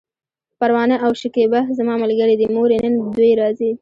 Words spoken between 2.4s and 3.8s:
مورې! نن دوی راځي!